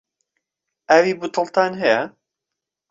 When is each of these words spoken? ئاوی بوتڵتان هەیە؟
ئاوی 0.89 1.13
بوتڵتان 1.19 1.71
هەیە؟ 1.81 2.01